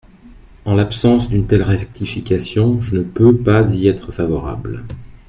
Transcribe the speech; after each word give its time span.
»En 0.65 0.73
l’absence 0.73 1.29
d’une 1.29 1.45
telle 1.45 1.61
rectification, 1.61 2.81
je 2.81 2.95
ne 2.95 3.03
peux 3.03 3.37
pas 3.37 3.61
y 3.71 3.87
être 3.87 4.11
favorable. 4.11 4.83